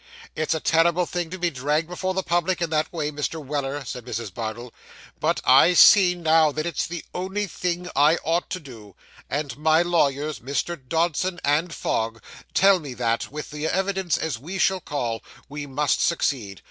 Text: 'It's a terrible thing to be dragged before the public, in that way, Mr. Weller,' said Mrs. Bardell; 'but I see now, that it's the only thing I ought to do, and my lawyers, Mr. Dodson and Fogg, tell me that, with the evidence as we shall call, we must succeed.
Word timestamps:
'It's 0.35 0.55
a 0.55 0.59
terrible 0.59 1.05
thing 1.05 1.29
to 1.29 1.37
be 1.37 1.51
dragged 1.51 1.87
before 1.87 2.15
the 2.15 2.23
public, 2.23 2.59
in 2.59 2.71
that 2.71 2.91
way, 2.91 3.11
Mr. 3.11 3.39
Weller,' 3.39 3.85
said 3.85 4.03
Mrs. 4.03 4.33
Bardell; 4.33 4.73
'but 5.19 5.41
I 5.45 5.75
see 5.75 6.15
now, 6.15 6.51
that 6.53 6.65
it's 6.65 6.87
the 6.87 7.05
only 7.13 7.45
thing 7.45 7.87
I 7.95 8.17
ought 8.23 8.49
to 8.49 8.59
do, 8.59 8.95
and 9.29 9.55
my 9.59 9.83
lawyers, 9.83 10.39
Mr. 10.39 10.75
Dodson 10.75 11.39
and 11.43 11.71
Fogg, 11.71 12.19
tell 12.55 12.79
me 12.79 12.95
that, 12.95 13.31
with 13.31 13.51
the 13.51 13.67
evidence 13.67 14.17
as 14.17 14.39
we 14.39 14.57
shall 14.57 14.79
call, 14.81 15.21
we 15.47 15.67
must 15.67 16.01
succeed. 16.01 16.59